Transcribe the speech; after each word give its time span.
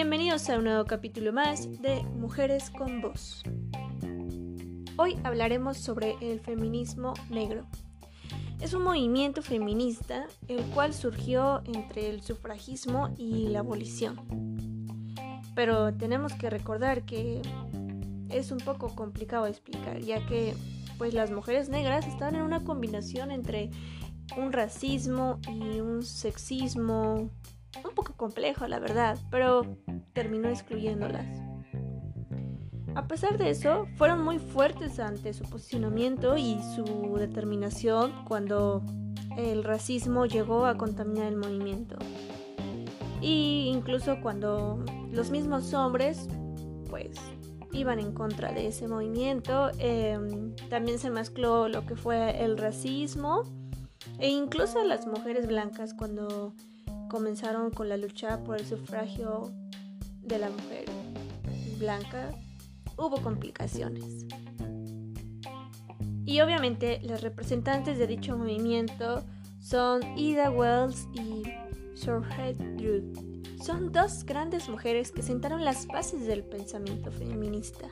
Bienvenidos 0.00 0.48
a 0.48 0.58
un 0.58 0.62
nuevo 0.62 0.84
capítulo 0.84 1.32
más 1.32 1.82
de 1.82 2.04
Mujeres 2.04 2.70
con 2.70 3.00
Voz. 3.00 3.42
Hoy 4.96 5.18
hablaremos 5.24 5.76
sobre 5.76 6.14
el 6.20 6.38
feminismo 6.38 7.14
negro. 7.30 7.66
Es 8.60 8.74
un 8.74 8.84
movimiento 8.84 9.42
feminista 9.42 10.28
el 10.46 10.62
cual 10.66 10.94
surgió 10.94 11.62
entre 11.64 12.10
el 12.10 12.22
sufragismo 12.22 13.12
y 13.18 13.48
la 13.48 13.58
abolición. 13.58 14.20
Pero 15.56 15.92
tenemos 15.92 16.32
que 16.34 16.48
recordar 16.48 17.04
que 17.04 17.42
es 18.28 18.52
un 18.52 18.58
poco 18.58 18.94
complicado 18.94 19.46
explicar, 19.46 19.98
ya 19.98 20.24
que 20.28 20.54
pues 20.96 21.12
las 21.12 21.32
mujeres 21.32 21.70
negras 21.70 22.06
están 22.06 22.36
en 22.36 22.42
una 22.42 22.62
combinación 22.62 23.32
entre 23.32 23.70
un 24.36 24.52
racismo 24.52 25.40
y 25.48 25.80
un 25.80 26.04
sexismo 26.04 27.32
complejo, 28.18 28.66
la 28.66 28.78
verdad, 28.78 29.18
pero 29.30 29.62
terminó 30.12 30.50
excluyéndolas. 30.50 31.26
A 32.94 33.06
pesar 33.06 33.38
de 33.38 33.48
eso, 33.48 33.86
fueron 33.96 34.22
muy 34.22 34.38
fuertes 34.38 34.98
ante 34.98 35.32
su 35.32 35.44
posicionamiento 35.44 36.36
y 36.36 36.58
su 36.74 37.16
determinación 37.16 38.12
cuando 38.26 38.82
el 39.36 39.62
racismo 39.64 40.26
llegó 40.26 40.66
a 40.66 40.76
contaminar 40.76 41.28
el 41.28 41.36
movimiento. 41.36 41.96
Y 43.20 43.70
incluso 43.72 44.20
cuando 44.20 44.84
los 45.12 45.30
mismos 45.30 45.72
hombres, 45.74 46.28
pues, 46.90 47.16
iban 47.72 48.00
en 48.00 48.12
contra 48.12 48.52
de 48.52 48.66
ese 48.66 48.88
movimiento, 48.88 49.70
em, 49.78 50.54
también 50.68 50.98
se 50.98 51.10
mezcló 51.10 51.68
lo 51.68 51.86
que 51.86 51.94
fue 51.94 52.42
el 52.42 52.58
racismo 52.58 53.42
e 54.18 54.28
incluso 54.28 54.82
las 54.82 55.06
mujeres 55.06 55.46
blancas 55.46 55.94
cuando 55.94 56.54
comenzaron 57.08 57.70
con 57.70 57.88
la 57.88 57.96
lucha 57.96 58.42
por 58.44 58.58
el 58.58 58.66
sufragio 58.66 59.52
de 60.22 60.38
la 60.38 60.50
mujer 60.50 60.84
blanca, 61.78 62.30
hubo 62.96 63.20
complicaciones. 63.22 64.26
Y 66.24 66.40
obviamente 66.40 67.00
las 67.02 67.22
representantes 67.22 67.98
de 67.98 68.06
dicho 68.06 68.36
movimiento 68.36 69.24
son 69.60 70.02
Ida 70.18 70.50
Wells 70.50 71.08
y 71.14 71.44
Sorhet 71.94 72.58
Drew. 72.76 73.12
Son 73.62 73.92
dos 73.92 74.24
grandes 74.24 74.68
mujeres 74.68 75.10
que 75.10 75.22
sentaron 75.22 75.64
las 75.64 75.86
bases 75.86 76.26
del 76.26 76.44
pensamiento 76.44 77.10
feminista. 77.10 77.88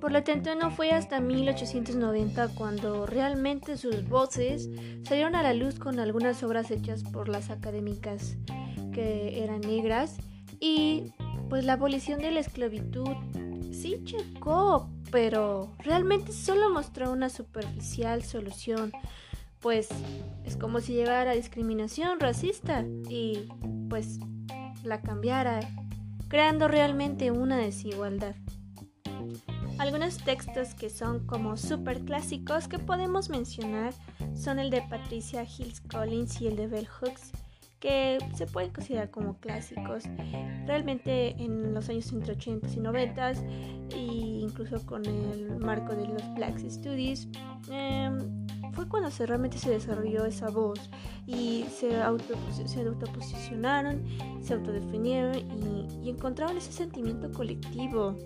Por 0.00 0.12
lo 0.12 0.22
tanto, 0.22 0.54
no 0.54 0.70
fue 0.70 0.92
hasta 0.92 1.20
1890 1.20 2.48
cuando 2.48 3.06
realmente 3.06 3.76
sus 3.76 4.08
voces 4.08 4.68
salieron 5.04 5.34
a 5.34 5.42
la 5.42 5.54
luz 5.54 5.78
con 5.78 5.98
algunas 5.98 6.42
obras 6.42 6.70
hechas 6.70 7.02
por 7.02 7.28
las 7.28 7.50
académicas 7.50 8.36
que 8.92 9.42
eran 9.42 9.60
negras 9.60 10.16
y 10.60 11.12
pues 11.48 11.64
la 11.64 11.74
abolición 11.74 12.20
de 12.20 12.30
la 12.30 12.40
esclavitud 12.40 13.14
sí 13.72 14.02
checó, 14.04 14.90
pero 15.10 15.74
realmente 15.78 16.32
solo 16.32 16.70
mostró 16.70 17.12
una 17.12 17.28
superficial 17.28 18.22
solución, 18.22 18.92
pues 19.60 19.88
es 20.44 20.56
como 20.56 20.80
si 20.80 20.94
llevara 20.94 21.32
discriminación 21.32 22.20
racista 22.20 22.84
y 23.08 23.48
pues 23.88 24.18
la 24.82 25.00
cambiara, 25.00 25.60
creando 26.28 26.68
realmente 26.68 27.30
una 27.30 27.56
desigualdad. 27.56 28.34
Algunos 29.78 30.16
textos 30.16 30.74
que 30.74 30.88
son 30.88 31.26
como 31.26 31.58
super 31.58 32.00
clásicos 32.00 32.66
que 32.66 32.78
podemos 32.78 33.28
mencionar 33.28 33.92
son 34.34 34.58
el 34.58 34.70
de 34.70 34.80
Patricia 34.80 35.44
Hills 35.44 35.82
Collins 35.82 36.40
y 36.40 36.46
el 36.46 36.56
de 36.56 36.66
Bell 36.66 36.88
Hooks, 36.88 37.32
que 37.78 38.18
se 38.34 38.46
pueden 38.46 38.70
considerar 38.70 39.10
como 39.10 39.38
clásicos. 39.38 40.04
Realmente 40.66 41.36
en 41.42 41.74
los 41.74 41.90
años 41.90 42.10
entre 42.10 42.32
80 42.32 42.68
y 42.68 42.76
90 42.78 43.32
e 43.90 43.98
incluso 43.98 44.84
con 44.86 45.04
el 45.04 45.58
marco 45.58 45.94
de 45.94 46.08
los 46.08 46.34
Black 46.34 46.58
Studies, 46.58 47.28
em, 47.70 48.46
fue 48.72 48.88
cuando 48.88 49.10
se, 49.10 49.26
realmente 49.26 49.58
se 49.58 49.70
desarrolló 49.70 50.24
esa 50.24 50.48
voz 50.48 50.90
y 51.26 51.64
se, 51.64 52.00
auto, 52.00 52.34
se 52.64 52.80
autoposicionaron, 52.80 54.02
se 54.40 54.54
autodefinieron 54.54 55.36
y, 55.36 56.06
y 56.06 56.10
encontraron 56.10 56.56
ese 56.56 56.72
sentimiento 56.72 57.30
colectivo 57.30 58.16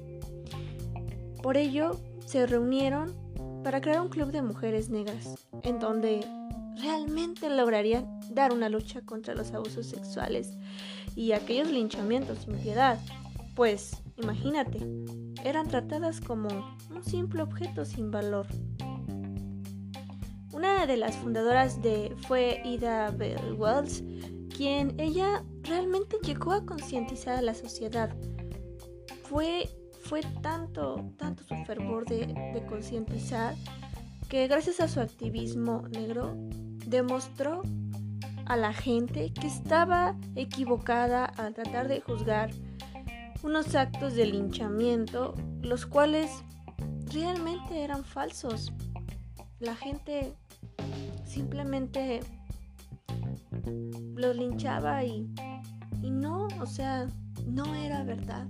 por 1.42 1.56
ello, 1.56 2.00
se 2.26 2.46
reunieron 2.46 3.14
para 3.62 3.80
crear 3.80 4.00
un 4.00 4.08
club 4.08 4.30
de 4.30 4.42
mujeres 4.42 4.88
negras, 4.88 5.46
en 5.62 5.78
donde 5.78 6.26
realmente 6.80 7.50
lograrían 7.50 8.20
dar 8.30 8.52
una 8.52 8.68
lucha 8.68 9.02
contra 9.02 9.34
los 9.34 9.52
abusos 9.52 9.86
sexuales 9.86 10.56
y 11.14 11.32
aquellos 11.32 11.70
linchamientos 11.70 12.38
sin 12.40 12.56
piedad. 12.56 12.98
Pues, 13.54 14.02
imagínate, 14.16 14.78
eran 15.44 15.68
tratadas 15.68 16.20
como 16.20 16.48
un 16.90 17.02
simple 17.02 17.42
objeto 17.42 17.84
sin 17.84 18.10
valor. 18.10 18.46
Una 20.52 20.86
de 20.86 20.96
las 20.96 21.16
fundadoras 21.16 21.82
de 21.82 22.14
fue 22.26 22.60
Ida 22.64 23.10
Bell 23.10 23.54
Wells, 23.56 24.02
quien 24.56 24.98
ella 24.98 25.44
realmente 25.62 26.16
llegó 26.22 26.52
a 26.52 26.64
concientizar 26.64 27.38
a 27.38 27.42
la 27.42 27.54
sociedad. 27.54 28.14
Fue 29.22 29.68
fue 30.10 30.22
tanto, 30.42 31.08
tanto 31.18 31.44
su 31.44 31.54
fervor 31.64 32.04
de, 32.04 32.64
concientizar 32.68 33.54
que 34.28 34.48
gracias 34.48 34.80
a 34.80 34.88
su 34.88 34.98
activismo 34.98 35.86
negro 35.86 36.34
demostró 36.84 37.62
a 38.46 38.56
la 38.56 38.72
gente 38.72 39.32
que 39.32 39.46
estaba 39.46 40.16
equivocada 40.34 41.26
al 41.26 41.54
tratar 41.54 41.86
de 41.86 42.00
juzgar 42.00 42.50
unos 43.44 43.76
actos 43.76 44.16
de 44.16 44.26
linchamiento, 44.26 45.36
los 45.62 45.86
cuales 45.86 46.42
realmente 47.12 47.84
eran 47.84 48.02
falsos. 48.02 48.72
La 49.60 49.76
gente 49.76 50.34
simplemente 51.24 52.18
los 54.16 54.34
linchaba 54.34 55.04
y, 55.04 55.32
y 56.02 56.10
no, 56.10 56.48
o 56.60 56.66
sea, 56.66 57.06
no 57.46 57.76
era 57.76 58.02
verdad. 58.02 58.48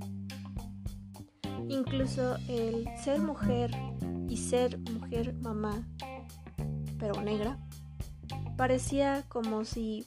Incluso 1.70 2.36
el 2.48 2.84
ser 2.97 3.20
mujer 3.20 3.70
y 4.28 4.36
ser 4.38 4.76
mujer 4.91 5.34
mamá, 5.34 5.86
pero 6.98 7.22
negra, 7.22 7.60
parecía 8.56 9.22
como 9.28 9.64
si 9.64 10.04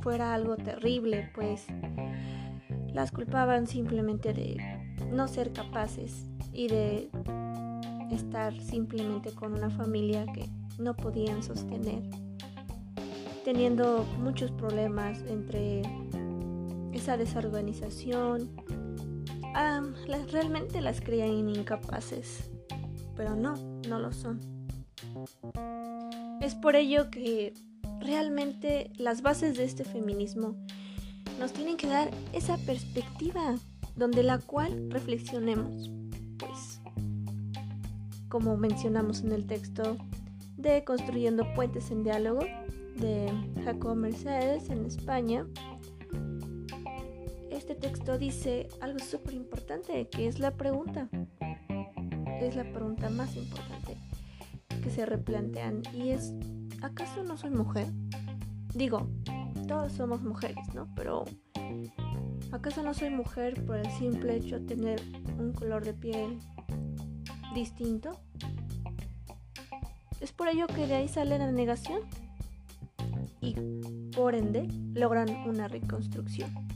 fuera 0.00 0.32
algo 0.32 0.56
terrible, 0.56 1.30
pues 1.34 1.66
las 2.94 3.12
culpaban 3.12 3.66
simplemente 3.66 4.32
de 4.32 4.56
no 5.12 5.28
ser 5.28 5.52
capaces 5.52 6.24
y 6.54 6.68
de 6.68 7.10
estar 8.10 8.58
simplemente 8.58 9.32
con 9.32 9.52
una 9.52 9.68
familia 9.68 10.24
que 10.32 10.48
no 10.78 10.96
podían 10.96 11.42
sostener, 11.42 12.04
teniendo 13.44 14.02
muchos 14.18 14.50
problemas 14.50 15.18
entre 15.28 15.82
esa 16.94 17.18
desorganización, 17.18 18.50
realmente 20.30 20.80
las 20.80 21.00
creían 21.00 21.48
incapaces, 21.48 22.50
pero 23.16 23.34
no, 23.34 23.54
no 23.88 23.98
lo 23.98 24.12
son. 24.12 24.40
Es 26.40 26.54
por 26.54 26.76
ello 26.76 27.10
que 27.10 27.54
realmente 28.00 28.90
las 28.98 29.22
bases 29.22 29.56
de 29.56 29.64
este 29.64 29.84
feminismo 29.84 30.54
nos 31.38 31.52
tienen 31.52 31.76
que 31.76 31.86
dar 31.86 32.10
esa 32.32 32.56
perspectiva 32.58 33.56
donde 33.96 34.22
la 34.22 34.38
cual 34.38 34.90
reflexionemos, 34.90 35.90
pues, 36.38 36.80
como 38.28 38.56
mencionamos 38.56 39.22
en 39.22 39.32
el 39.32 39.46
texto 39.46 39.96
de 40.56 40.84
Construyendo 40.84 41.52
Puentes 41.54 41.90
en 41.90 42.04
Diálogo 42.04 42.40
de 42.96 43.32
Jacob 43.64 43.96
Mercedes 43.96 44.70
en 44.70 44.84
España, 44.86 45.46
este 47.68 47.88
texto 47.88 48.16
dice 48.16 48.68
algo 48.80 49.00
súper 49.00 49.34
importante, 49.34 50.08
que 50.08 50.28
es 50.28 50.38
la 50.38 50.52
pregunta. 50.52 51.08
Es 52.40 52.54
la 52.54 52.62
pregunta 52.62 53.10
más 53.10 53.34
importante 53.34 53.96
que 54.84 54.88
se 54.88 55.04
replantean 55.04 55.82
y 55.92 56.10
es, 56.10 56.32
¿acaso 56.80 57.24
no 57.24 57.36
soy 57.36 57.50
mujer? 57.50 57.88
Digo, 58.72 59.08
todos 59.66 59.92
somos 59.92 60.22
mujeres, 60.22 60.64
¿no? 60.74 60.86
Pero 60.94 61.24
¿acaso 62.52 62.84
no 62.84 62.94
soy 62.94 63.10
mujer 63.10 63.64
por 63.64 63.78
el 63.78 63.90
simple 63.90 64.36
hecho 64.36 64.60
de 64.60 64.66
tener 64.66 65.02
un 65.36 65.52
color 65.52 65.84
de 65.84 65.94
piel 65.94 66.38
distinto? 67.52 68.20
Es 70.20 70.30
por 70.30 70.46
ello 70.46 70.68
que 70.68 70.86
de 70.86 70.94
ahí 70.94 71.08
sale 71.08 71.36
la 71.36 71.50
negación 71.50 72.02
y 73.40 73.56
por 74.14 74.36
ende 74.36 74.68
logran 74.94 75.30
una 75.48 75.66
reconstrucción. 75.66 76.75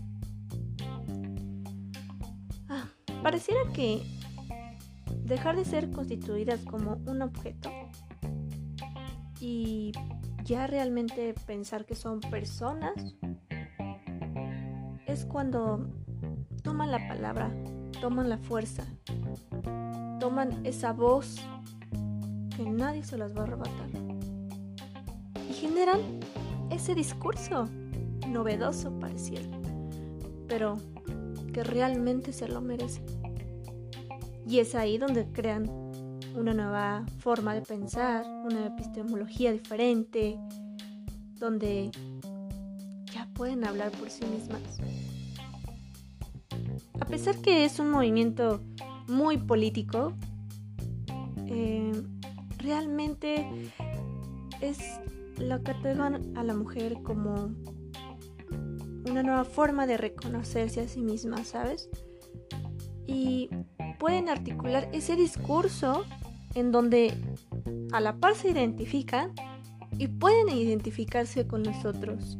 Pareciera 3.23 3.61
que 3.73 4.03
dejar 5.25 5.57
de 5.57 5.65
ser 5.65 5.91
constituidas 5.91 6.61
como 6.61 6.99
un 7.07 7.23
objeto 7.23 7.71
y 9.41 9.93
ya 10.45 10.67
realmente 10.67 11.35
pensar 11.47 11.85
que 11.85 11.95
son 11.95 12.21
personas 12.21 13.15
es 15.07 15.25
cuando 15.25 15.87
toman 16.63 16.91
la 16.91 17.07
palabra, 17.09 17.53
toman 18.01 18.29
la 18.29 18.39
fuerza, 18.39 18.85
toman 20.19 20.65
esa 20.65 20.93
voz 20.93 21.37
que 22.57 22.69
nadie 22.69 23.03
se 23.03 23.19
las 23.19 23.37
va 23.37 23.41
a 23.41 23.45
arrebatar 23.45 23.91
y 25.49 25.53
generan 25.53 26.01
ese 26.71 26.95
discurso 26.95 27.69
novedoso 28.29 28.91
pareciera, 28.99 29.49
pero 30.49 30.77
que 31.53 31.65
realmente 31.65 32.33
se 32.33 32.49
lo 32.49 32.61
merece. 32.61 33.03
Y 34.47 34.59
es 34.59 34.75
ahí 34.75 34.99
donde 34.99 35.27
crean 35.33 35.71
una 36.35 36.55
nueva 36.55 37.05
forma 37.19 37.55
de 37.55 37.63
pensar, 37.63 38.25
una 38.45 38.67
epistemología 38.67 39.53
diferente, 39.53 40.39
donde 41.39 41.91
ya 43.13 43.29
pueden 43.35 43.65
hablar 43.65 43.91
por 43.93 44.11
sí 44.11 44.25
mismas. 44.27 44.63
A 47.01 47.05
pesar 47.05 47.37
que 47.39 47.65
es 47.65 47.79
un 47.79 47.91
movimiento 47.91 48.61
muy 49.09 49.39
político, 49.39 50.13
eh, 51.47 51.93
realmente 52.59 53.47
es 54.61 54.79
lo 55.39 55.59
que 55.59 55.73
catalogan 55.73 56.37
a 56.37 56.45
la 56.45 56.55
mujer 56.55 57.03
como 57.03 57.51
una 59.09 59.23
nueva 59.23 59.45
forma 59.45 59.87
de 59.87 59.97
reconocerse 59.97 60.81
a 60.81 60.89
sí 60.89 61.01
misma, 61.01 61.45
¿sabes? 61.45 61.89
Y 63.07 63.51
pueden 63.99 64.29
articular 64.29 64.89
ese 64.93 65.17
discurso 65.17 66.05
en 66.55 66.73
donde 66.73 67.15
a 67.93 68.01
la 68.01 68.17
par 68.17 68.35
se 68.35 68.51
identifican 68.51 69.33
y 69.99 70.09
pueden 70.09 70.49
identificarse 70.49 71.47
con 71.47 71.63
nosotros. 71.63 72.39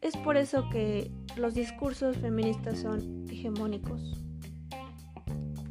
Es 0.00 0.16
por 0.16 0.36
eso 0.36 0.68
que 0.70 1.10
los 1.36 1.54
discursos 1.54 2.16
feministas 2.16 2.78
son 2.80 3.26
hegemónicos. 3.30 4.02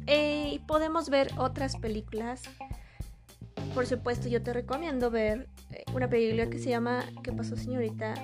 Eh, 0.06 0.50
y 0.54 0.58
podemos 0.60 1.08
ver 1.08 1.30
otras 1.38 1.76
películas. 1.76 2.42
Por 3.74 3.86
supuesto, 3.86 4.28
yo 4.28 4.42
te 4.42 4.52
recomiendo 4.52 5.10
ver 5.10 5.48
eh, 5.70 5.84
una 5.94 6.08
película 6.08 6.50
que 6.50 6.58
se 6.58 6.70
llama 6.70 7.04
¿Qué 7.22 7.32
pasó, 7.32 7.56
señorita? 7.56 8.14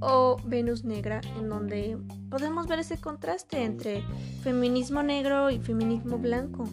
O 0.00 0.36
Venus 0.44 0.84
Negra, 0.84 1.20
en 1.38 1.48
donde 1.48 1.98
podemos 2.30 2.66
ver 2.66 2.78
ese 2.78 2.98
contraste 2.98 3.62
entre 3.62 4.02
feminismo 4.42 5.02
negro 5.02 5.50
y 5.50 5.58
feminismo 5.58 6.18
blanco. 6.18 6.64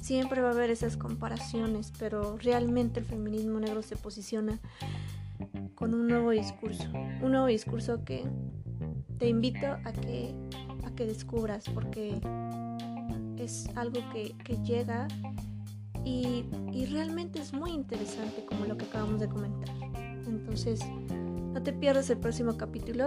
Siempre 0.00 0.40
va 0.40 0.48
a 0.48 0.52
haber 0.52 0.70
esas 0.70 0.96
comparaciones, 0.96 1.92
pero 1.98 2.36
realmente 2.36 3.00
el 3.00 3.06
feminismo 3.06 3.58
negro 3.58 3.82
se 3.82 3.96
posiciona 3.96 4.60
con 5.74 5.94
un 5.94 6.06
nuevo 6.06 6.30
discurso. 6.30 6.84
Un 7.22 7.32
nuevo 7.32 7.46
discurso 7.46 8.04
que 8.04 8.24
te 9.18 9.28
invito 9.28 9.66
a 9.66 9.92
que, 9.92 10.34
a 10.84 10.94
que 10.94 11.06
descubras, 11.06 11.64
porque 11.70 12.20
es 13.38 13.68
algo 13.74 14.00
que, 14.12 14.34
llega 14.62 15.08
y, 16.04 16.44
y 16.72 16.86
realmente 16.86 17.40
es 17.40 17.52
muy 17.52 17.70
interesante 17.70 18.44
como 18.44 18.66
lo 18.66 18.76
que 18.76 18.84
acabamos 18.84 19.20
de 19.20 19.28
comentar. 19.28 19.70
Entonces, 20.26 20.80
no 21.54 21.62
te 21.62 21.72
pierdas 21.72 22.10
el 22.10 22.18
próximo 22.18 22.56
capítulo 22.56 23.06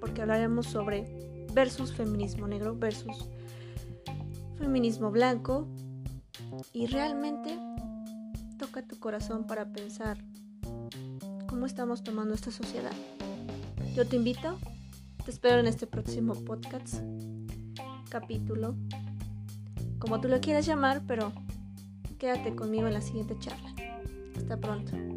porque 0.00 0.20
hablaremos 0.20 0.66
sobre 0.66 1.46
versus 1.54 1.92
feminismo 1.92 2.48
negro 2.48 2.76
versus 2.76 3.30
feminismo 4.58 5.12
blanco 5.12 5.68
y 6.72 6.86
realmente 6.86 7.56
toca 8.58 8.82
tu 8.82 8.98
corazón 8.98 9.46
para 9.46 9.72
pensar 9.72 10.18
cómo 11.48 11.66
estamos 11.66 12.02
tomando 12.02 12.34
esta 12.34 12.50
sociedad. 12.50 12.92
Yo 13.94 14.06
te 14.08 14.16
invito, 14.16 14.58
te 15.24 15.30
espero 15.30 15.60
en 15.60 15.68
este 15.68 15.86
próximo 15.86 16.34
podcast, 16.34 16.96
capítulo, 18.10 18.74
como 20.00 20.20
tú 20.20 20.26
lo 20.26 20.40
quieras 20.40 20.66
llamar, 20.66 21.02
pero 21.06 21.32
quédate 22.18 22.56
conmigo 22.56 22.88
en 22.88 22.94
la 22.94 23.00
siguiente 23.00 23.36
charla. 23.38 23.72
Hasta 24.36 24.56
pronto. 24.58 25.13